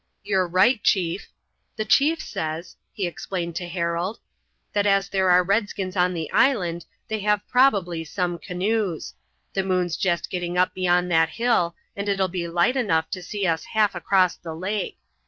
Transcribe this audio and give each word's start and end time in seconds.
"You're 0.23 0.47
right, 0.47 0.81
chief. 0.81 1.29
The 1.75 1.85
chief 1.85 2.23
says," 2.23 2.75
he 2.91 3.05
explained 3.05 3.55
to 3.57 3.67
Harold, 3.67 4.17
"that 4.73 4.87
as 4.87 5.09
there 5.09 5.29
are 5.29 5.43
redskins 5.43 5.95
on 5.95 6.15
the 6.15 6.31
island 6.31 6.87
they 7.07 7.19
have 7.19 7.47
probably 7.47 8.03
some 8.03 8.39
canoes. 8.39 9.13
The 9.53 9.61
moon's 9.61 9.95
jest 9.97 10.31
getting 10.31 10.57
up 10.57 10.73
beyond 10.73 11.11
that 11.11 11.29
hill, 11.29 11.75
and 11.95 12.09
it'll 12.09 12.29
be 12.29 12.47
light 12.47 12.75
enough 12.75 13.11
to 13.11 13.21
see 13.21 13.45
us 13.45 13.63
half 13.65 13.93
across 13.93 14.35
the 14.35 14.55
lake. 14.55 14.97